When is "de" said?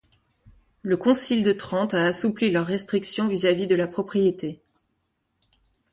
1.43-1.51, 3.67-3.75